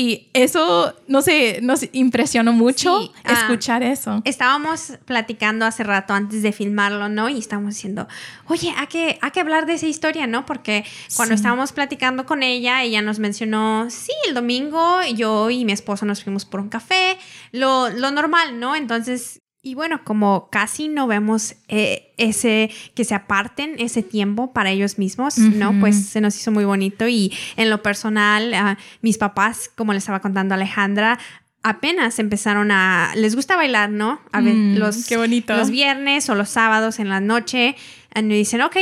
[0.02, 4.22] Y eso, no sé, nos impresionó mucho Sí, ah, escuchar eso.
[4.24, 7.28] Estábamos platicando hace rato antes de filmarlo, ¿no?
[7.28, 8.08] Y estábamos diciendo,
[8.48, 10.46] oye, hay que, hay que hablar de esa historia, ¿no?
[10.46, 10.86] Porque
[11.18, 11.40] cuando Sí.
[11.40, 16.24] estábamos platicando con ella, ella nos mencionó, sí, el domingo yo y mi esposo nos
[16.24, 17.18] fuimos por un café,
[17.52, 18.78] lo, lo normal, ¿no?
[18.78, 24.70] Entonces, y bueno, como casi no vemos eh, ese, que se aparten ese tiempo para
[24.72, 25.78] ellos mismos, ¿no?
[25.80, 30.04] Pues se nos hizo muy bonito y en lo personal, ah, mis papás, como les
[30.04, 31.20] estaba contando Alejandra,
[31.62, 34.22] apenas empezaron a, les gusta bailar, ¿no?
[34.32, 35.56] A ver, Mm, los, qué bonito.
[35.58, 37.76] los viernes o los sábados en la noche,
[38.16, 38.76] y me dicen, ok,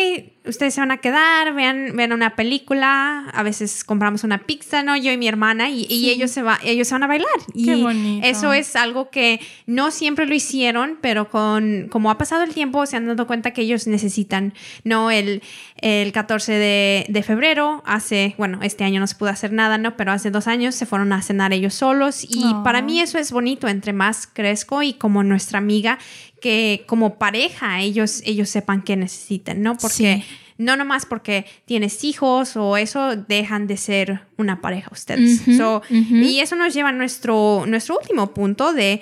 [0.46, 4.96] ustedes se van a quedar, vean, vean una película, a veces compramos una pizza, ¿no?
[4.96, 7.28] Yo y mi hermana, y, ellos, se va, ellos se van a bailar.
[7.54, 8.26] Qué y bonito.
[8.26, 12.86] eso es algo que no siempre lo hicieron, pero con como ha pasado el tiempo,
[12.86, 15.12] se han dado cuenta que ellos necesitan, ¿no?
[15.12, 15.42] El,
[15.82, 19.98] el 14 de, de febrero, hace, bueno, este año no se pudo hacer nada, ¿no?
[19.98, 22.64] Pero hace dos años se fueron a cenar ellos solos y Oh.
[22.64, 25.98] para mí eso es bonito, entre más crezco y como nuestra amiga,
[26.42, 29.76] que como pareja ellos, ellos sepan qué necesitan, ¿no?
[29.78, 30.36] Porque Sí.
[30.58, 35.42] no nomás porque tienes hijos o eso dejan de ser una pareja ustedes.
[35.58, 35.82] So.
[35.90, 39.02] Y eso nos lleva a nuestro, nuestro último punto de,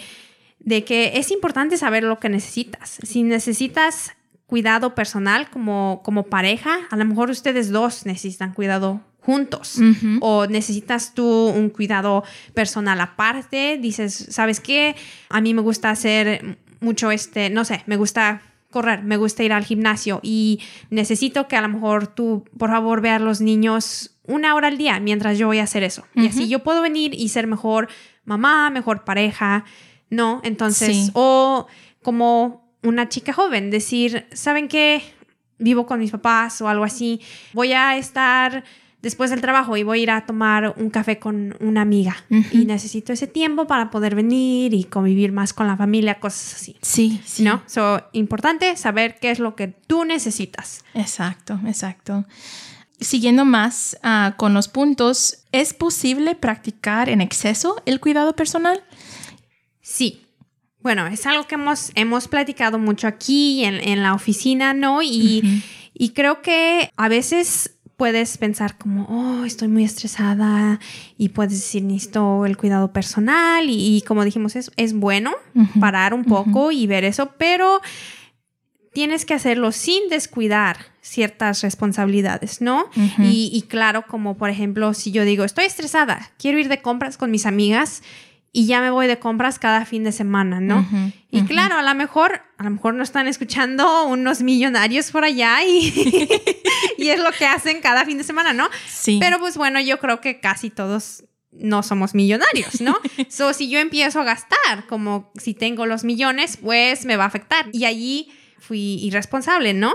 [0.59, 2.97] de que es importante saber lo que necesitas.
[3.03, 4.13] Si necesitas
[4.47, 9.79] cuidado personal como, como pareja, a lo mejor ustedes dos necesitan cuidado juntos
[10.21, 14.95] o necesitas tú un cuidado personal aparte, dices, ¿sabes qué?
[15.29, 19.53] A mí me gusta hacer mucho este, no sé, me gusta correr, me gusta ir
[19.53, 20.59] al gimnasio y
[20.89, 24.99] necesito que a lo mejor tú, por favor, veas los niños una hora al día
[24.99, 26.05] mientras yo voy a hacer eso.
[26.13, 27.87] Y así yo puedo venir y ser mejor
[28.25, 29.63] mamá, mejor pareja,
[30.09, 30.41] ¿no?
[30.43, 31.11] Entonces, Sí.
[31.13, 31.67] o
[32.03, 35.01] como una chica joven, decir, ¿saben qué?
[35.57, 37.21] Vivo con mis papás o algo así,
[37.53, 38.65] voy a estar
[39.05, 42.17] después del trabajo y voy a ir a tomar un café con una amiga
[42.51, 46.75] y necesito ese tiempo para poder venir y convivir más con la familia, cosas así.
[46.81, 47.43] Sí, sí.
[47.43, 47.61] ¿No?
[47.67, 50.83] So, importante saber qué es lo que tú necesitas.
[50.95, 52.25] Exacto, exacto.
[52.99, 58.83] Siguiendo más ah, con los puntos, ¿es posible practicar en exceso el cuidado personal?
[59.81, 60.23] Sí.
[60.79, 65.03] Bueno, es algo que hemos, hemos platicado mucho aquí en, en la oficina, ¿no?
[65.03, 65.61] Y,
[65.93, 70.79] y creo que a veces puedes pensar como, oh, estoy muy estresada
[71.17, 75.31] y puedes decir, necesito el cuidado personal y, y como dijimos, es, es bueno
[75.79, 77.81] parar un poco y ver eso, pero
[78.93, 82.85] tienes que hacerlo sin descuidar ciertas responsabilidades, ¿no?
[83.19, 87.17] Y, y claro, como por ejemplo, si yo digo, estoy estresada, quiero ir de compras
[87.17, 88.03] con mis amigas
[88.53, 90.79] y ya me voy de compras cada fin de semana, ¿no?
[90.79, 91.47] Ujú, Y ujú.
[91.47, 95.91] claro, a lo mejor, a lo mejor no están escuchando unos millonarios por allá y,
[97.05, 98.67] y es lo que hacen cada fin de semana, ¿no?
[98.87, 99.19] Sí.
[99.21, 102.97] Pero pues bueno, yo creo que casi todos no somos millonarios, ¿no?
[103.29, 107.27] so, si yo empiezo a gastar, como si tengo los millones, pues me va a
[107.27, 107.67] afectar.
[107.71, 109.93] Y allí fui irresponsable, ¿no?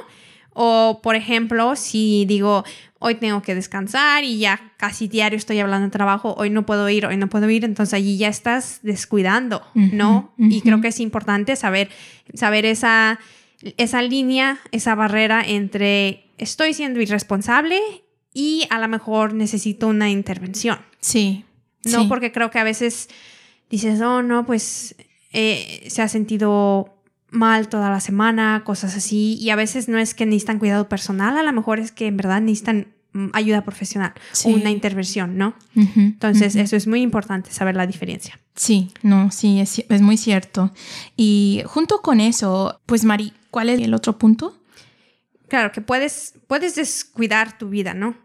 [0.52, 2.64] O, por ejemplo, si digo,
[3.00, 6.88] hoy tengo que descansar y ya casi diario estoy hablando de trabajo, hoy no puedo
[6.88, 10.32] ir, hoy no puedo ir, entonces allí ya estás descuidando, ¿no?
[10.38, 11.88] Y creo que es importante saber,
[12.34, 13.18] saber esa,
[13.76, 17.78] esa línea, esa barrera entre estoy siendo irresponsable
[18.32, 20.78] y a lo mejor necesito una intervención.
[21.00, 21.44] sí.
[21.84, 22.06] No, sí.
[22.08, 23.08] porque creo que a veces
[23.70, 24.96] dices, oh, no, pues
[25.32, 26.94] eh, se ha sentido
[27.30, 31.38] mal toda la semana, cosas así, y a veces no es que necesitan cuidado personal,
[31.38, 34.50] a lo mejor es que en verdad necesitan mm, ayuda profesional Sí.
[34.52, 35.54] o una intervención, ¿no?
[35.74, 38.38] Entonces, eso es muy importante, saber la diferencia.
[38.54, 40.72] Sí, no, sí, es, es muy cierto.
[41.16, 44.56] Y junto con eso, pues Mari, ¿cuál es el otro punto?
[45.48, 48.16] Claro, que puedes, puedes descuidar tu vida, ¿no?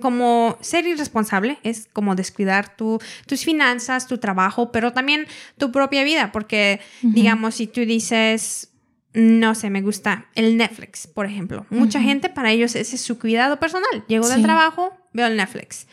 [0.00, 5.26] Como ser irresponsable es como descuidar tu, tus finanzas, tu trabajo, pero también
[5.58, 8.70] tu propia vida, porque digamos, si tú dices,
[9.12, 13.18] no sé, me gusta el Netflix, por ejemplo, mucha gente para ellos ese es su
[13.18, 14.04] cuidado personal.
[14.08, 14.42] Llego del Sí.
[14.44, 15.86] trabajo, veo el Netflix.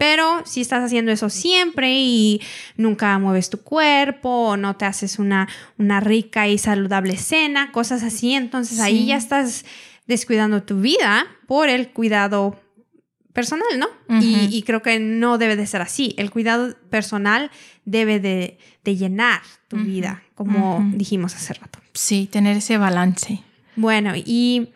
[0.00, 2.40] Pero si estás haciendo eso siempre y
[2.78, 8.02] nunca mueves tu cuerpo o no te haces una, una rica y saludable cena, cosas
[8.02, 9.66] así, entonces ahí ya estás
[10.06, 12.58] descuidando tu vida por el cuidado
[13.34, 13.88] personal, ¿no?
[14.22, 16.14] y, creo que no debe de ser así.
[16.16, 17.50] El cuidado personal
[17.84, 21.78] debe de, de llenar tu vida, como dijimos hace rato.
[21.92, 23.42] Sí, tener ese balance.
[23.76, 24.70] Bueno, y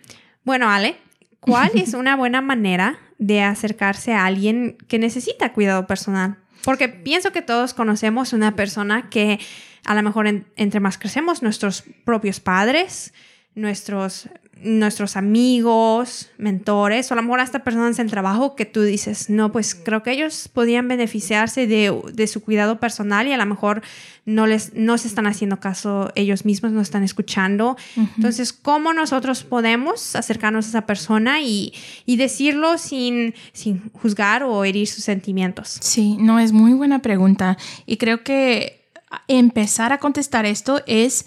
[0.44, 0.98] bueno, Ale,
[1.40, 6.36] ¿cuál es una buena manera de acercarse a alguien que necesita cuidado personal?
[6.62, 9.38] Porque pienso que todos conocemos una persona que
[9.84, 13.12] a lo mejor en- entre más crecemos, nuestros propios padres,
[13.54, 14.28] nuestros,
[14.64, 19.52] nuestros amigos, mentores, o a lo mejor hasta personas en trabajo que tú dices, no,
[19.52, 23.82] pues creo que ellos podían beneficiarse de, de su cuidado personal y a lo mejor
[24.24, 27.76] no les no se están haciendo caso ellos mismos, no están escuchando.
[28.16, 31.74] Entonces, ¿cómo nosotros podemos acercarnos a esa persona y,
[32.06, 35.78] y decirlo sin, sin juzgar o herir sus sentimientos?
[35.80, 37.58] Sí, no, es muy buena pregunta.
[37.86, 38.90] Y creo que
[39.28, 41.26] empezar a contestar esto es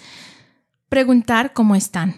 [0.89, 2.15] preguntar cómo están,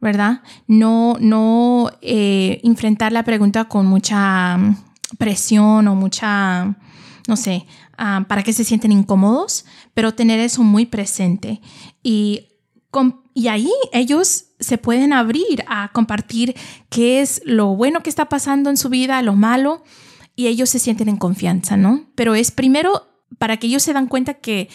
[0.00, 0.42] ¿verdad?
[0.66, 4.76] No, no eh, enfrentar la pregunta con mucha mm,
[5.18, 6.76] presión o mucha,
[7.26, 11.60] no sé, ah, para que se sienten incómodos, pero tener eso muy presente.
[12.02, 12.48] Y
[13.34, 16.56] y ahí ellos se pueden abrir a compartir
[16.88, 19.84] qué es lo bueno que está pasando en su vida, lo malo,
[20.34, 22.06] y ellos se sienten en confianza, ¿no?
[22.14, 23.06] Pero es primero
[23.38, 24.68] para que ellos se dan cuenta que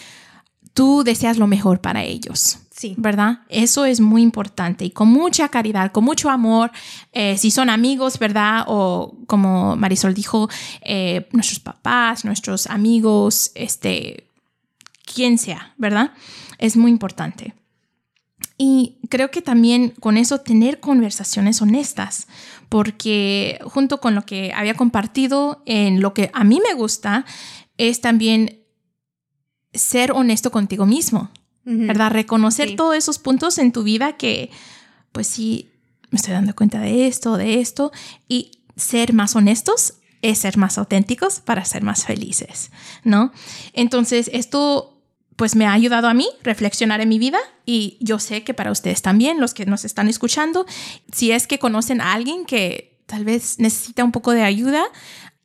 [0.74, 2.59] tú deseas lo mejor para ellos.
[2.97, 3.39] ¿Verdad?
[3.49, 6.71] Eso es muy importante y con mucha caridad, con mucho amor,
[7.11, 8.65] eh, si son amigos, ¿verdad?
[8.67, 10.49] O como Marisol dijo,
[10.81, 14.27] eh, nuestros papás, nuestros amigos, este,
[15.05, 16.11] quien sea, ¿verdad?
[16.57, 17.53] Es muy importante.
[18.57, 22.27] Y creo que también con eso tener conversaciones honestas,
[22.69, 27.25] porque junto con lo que había compartido en lo que a mí me gusta,
[27.77, 28.59] es también
[29.73, 31.31] ser honesto contigo mismo,
[31.66, 32.11] ¿verdad?
[32.11, 34.49] Reconocer todos esos puntos en tu vida que,
[35.11, 35.70] pues sí,
[36.09, 37.91] me estoy dando cuenta de esto, de esto,
[38.28, 42.72] y ser más honestos es ser más auténticos para ser más felices,
[43.03, 43.32] ¿no?
[43.74, 44.89] Entonces, esto
[45.36, 48.72] pues me ha ayudado a mí reflexionar en mi vida y yo sé que para
[48.72, 50.66] ustedes también, los que nos están escuchando,
[51.11, 54.86] si es que conocen a alguien que tal vez necesita un poco de ayuda,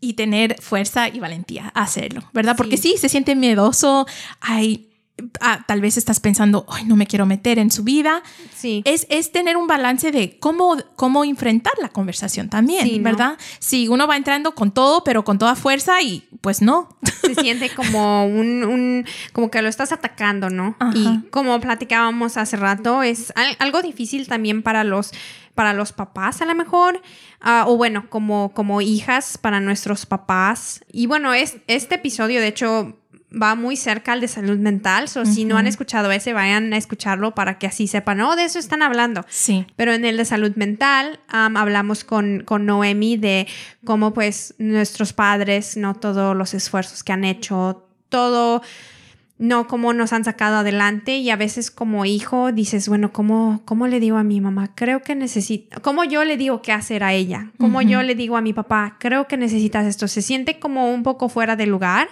[0.00, 2.56] y tener fuerza y valentía a hacerlo, ¿verdad?
[2.56, 4.06] Porque sí, se siente miedoso,
[4.40, 4.87] hay
[5.40, 8.22] Ah, tal vez estás pensando, ay, no me quiero meter en su vida.
[8.54, 8.82] Sí.
[8.84, 13.36] Es, es tener un balance de cómo, cómo enfrentar la conversación también, ¿verdad?
[13.58, 16.96] Si uno va entrando con todo, pero con toda fuerza y pues no.
[17.22, 20.76] Se siente como un, como que lo estás atacando, ¿no?
[20.94, 25.12] Y como platicábamos hace rato, es algo difícil también para los
[25.58, 27.02] para los papás a lo mejor,
[27.40, 30.84] ah, o bueno, como, como hijas para nuestros papás.
[30.92, 32.96] Y bueno, es, este episodio de hecho
[33.30, 35.08] va muy cerca al de salud mental.
[35.08, 38.44] So, Si no han escuchado ese, vayan a escucharlo para que así sepan, oh, de
[38.44, 39.24] eso están hablando.
[39.28, 39.66] Sí.
[39.76, 43.46] Pero en el de salud mental hablamos con, con Noemi de
[43.84, 48.62] cómo pues nuestros padres, no todos los esfuerzos que han hecho, todo
[49.38, 53.86] no cómo nos han sacado adelante y a veces como hijo dices, bueno, ¿cómo, cómo
[53.86, 54.74] le digo a mi mamá?
[54.74, 57.52] Creo que necesito, ¿cómo yo le digo qué hacer a ella?
[57.58, 58.96] ¿Cómo yo le digo a mi papá?
[58.98, 60.08] Creo que necesitas esto.
[60.08, 62.08] Se siente como un poco fuera de lugar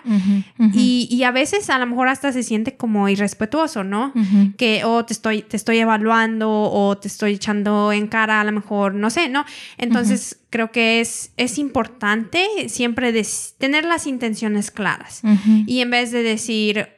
[0.73, 4.13] y, y, a veces a lo mejor hasta se siente como irrespetuoso, ¿no?
[4.57, 8.45] Que o oh, te, estoy, te estoy evaluando o te estoy echando en cara a
[8.45, 9.45] lo mejor, no sé, ¿no?
[9.79, 10.39] Entonces...
[10.49, 13.13] creo que es, es importante siempre
[13.59, 15.21] tener las intenciones claras.
[15.67, 16.96] Y en vez de decir,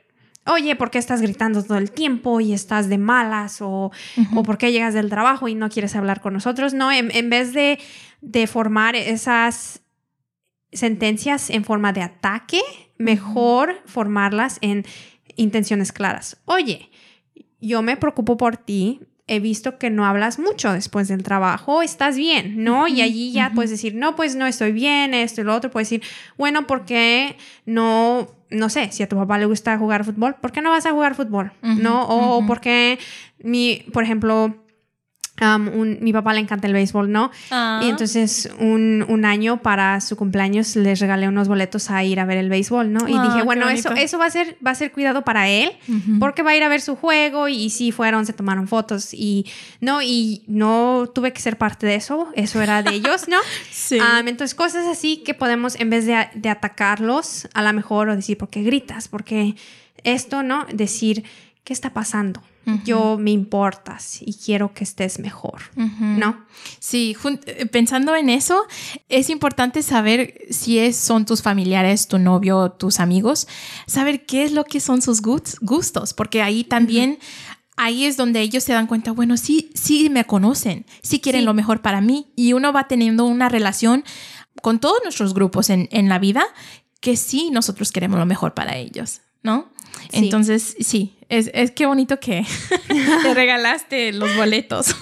[0.48, 3.60] oye, ¿por qué estás gritando todo el tiempo y estás de malas?
[3.60, 3.90] O,
[4.34, 6.74] o ¿por qué llegas del trabajo y no quieres hablar con nosotros?
[6.74, 7.78] No, en, vez de,
[8.20, 9.82] de, formar esas
[10.72, 12.60] sentencias en forma de ataque,
[12.98, 14.84] mejor formarlas en
[15.36, 16.38] intenciones claras.
[16.44, 16.90] Oye,
[17.60, 22.16] yo me preocupo por ti, he visto que no hablas mucho después del trabajo, estás
[22.16, 22.88] bien, ¿no?
[22.88, 25.90] y allí ya puedes decir, no, pues no estoy bien, esto y lo otro, puedes
[25.90, 26.02] decir,
[26.36, 27.36] bueno, ¿por qué
[27.66, 30.86] no, no sé, si a tu papá le gusta jugar fútbol, ¿por qué no vas
[30.86, 31.52] a jugar fútbol?
[31.62, 32.06] ¿No?
[32.08, 32.98] O, ¿por qué
[33.42, 34.56] mi, por ejemplo,
[36.00, 37.30] mi papá le encanta el béisbol, ¿no?
[37.50, 37.80] Ah.
[37.82, 42.24] Y entonces un, un, año para su cumpleaños les regalé unos boletos a ir a
[42.24, 43.08] ver el béisbol, ¿no?
[43.08, 45.72] Y ah, dije, bueno, eso, eso va a ser, va a ser cuidado para él,
[46.18, 49.46] porque va a ir a ver su juego y, sí fueron, se tomaron fotos y
[49.80, 53.38] no, y no tuve que ser parte de eso, eso era de ellos, ¿no?
[53.70, 53.98] sí.
[54.26, 58.38] entonces cosas así que podemos, en vez de, de atacarlos, a lo mejor o decir,
[58.38, 59.08] ¿por qué gritas?
[59.08, 59.54] Porque
[60.04, 60.66] esto, ¿no?
[60.72, 61.24] Decir,
[61.64, 62.42] ¿qué está pasando?
[62.84, 66.44] Yo me importas y quiero que estés mejor, ¿no?
[66.80, 67.16] Sí,
[67.46, 68.66] eh, pensando en eso,
[69.08, 73.48] es importante saber si es, son tus familiares, tu novio, tus amigos,
[73.86, 77.18] saber qué es lo que son sus gustos, porque ahí también...
[77.80, 81.54] Ahí es donde ellos se dan cuenta, bueno, sí, sí me conocen, sí quieren lo
[81.54, 84.02] mejor para mí y uno va teniendo una relación
[84.62, 86.42] con todos nuestros grupos en, en la vida
[87.00, 89.68] que sí nosotros queremos lo mejor para ellos, ¿no?
[90.12, 92.44] Entonces, sí, es, es qué bonito que
[93.22, 94.94] te regalaste los boletos.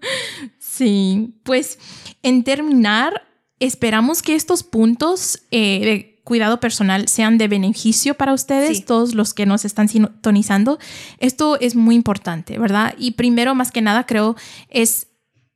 [0.58, 1.78] sí, pues
[2.22, 3.22] en terminar,
[3.60, 9.32] esperamos que estos puntos eh, de cuidado personal sean de beneficio para ustedes, todos los
[9.32, 10.78] que nos están sintonizando.
[11.18, 12.94] Esto es muy importante, ¿verdad?
[12.98, 14.34] Y primero, más que nada, creo,
[14.68, 15.08] es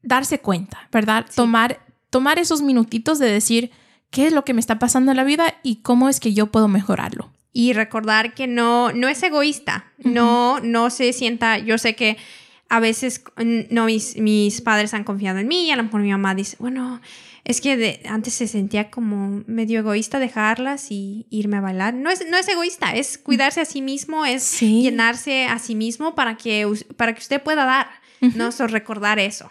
[0.02, 1.26] darse cuenta, ¿verdad?
[1.34, 3.72] Tomar, tomar esos minutitos de decir
[4.10, 6.46] qué es lo que me está pasando en la vida y cómo es que yo
[6.46, 11.96] puedo mejorarlo y recordar que no, no es egoísta, no, no se sienta, yo sé
[11.96, 12.16] que
[12.68, 13.24] a veces
[13.70, 16.56] no, mis, mis, padres han confiado en mí y a lo mejor mi mamá dice,
[16.60, 17.00] bueno,
[17.44, 21.94] es que antes se sentía como medio egoísta dejarlas y irme a bailar.
[21.94, 26.14] No es, no es egoísta, es cuidarse a sí mismo, es llenarse a sí mismo
[26.14, 27.88] para que, para que usted pueda dar.
[28.20, 28.50] ¿No?
[28.66, 29.50] recordar eso.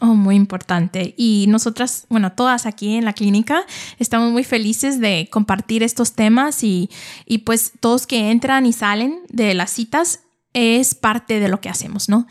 [0.00, 1.14] Oh, muy importante.
[1.16, 3.64] Y nosotras, bueno, todas aquí en la clínica
[3.98, 6.90] estamos muy felices de compartir estos temas y,
[7.24, 10.20] y pues todos que entran y salen de las citas
[10.52, 12.26] es parte de lo que hacemos, ¿no?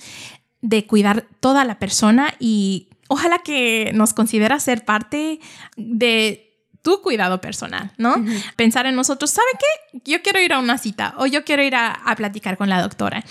[0.62, 5.40] De cuidar toda la persona y ojalá que nos considera ser parte
[5.78, 6.46] de
[6.86, 8.16] tu cuidado personal, ¿no?
[8.56, 10.02] Pensar en nosotros, ¿sabe qué?
[10.12, 13.24] Yo quiero ir a una cita o yo quiero ir a, platicar con la doctora.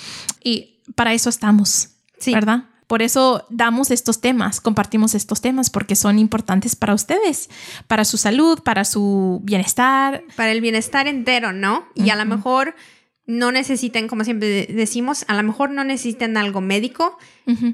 [0.42, 1.90] Y para eso estamos,
[2.32, 2.64] ¿verdad?
[2.86, 7.48] Por eso damos estos temas, compartimos estos temas, porque son importantes para ustedes,
[7.86, 10.22] para su salud, para su bienestar.
[10.36, 11.86] Para el bienestar entero, ¿no?
[11.94, 12.74] Y a lo mejor
[13.26, 17.18] no necesiten, como siempre decimos, a lo mejor no necesitan algo médico,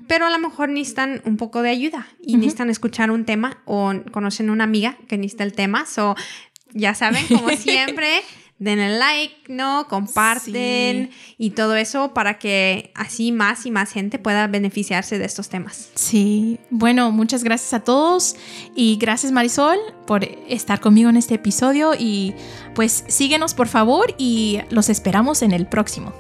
[0.07, 3.93] pero a lo mejor necesitan un poco de ayuda y necesitan escuchar un tema o
[4.13, 5.87] conocen una amiga que necesita el tema.
[5.87, 6.15] So,
[6.73, 8.23] ya saben, como siempre,
[8.61, 9.87] denle like, ¿no?
[9.89, 15.49] Comparten y todo eso para que así más y más gente pueda beneficiarse de estos
[15.49, 15.91] temas.
[15.95, 18.37] Sí, bueno, muchas gracias a todos
[18.77, 22.35] y gracias Marisol por estar conmigo en este episodio y
[22.75, 26.13] pues síguenos por favor y los esperamos en el próximo.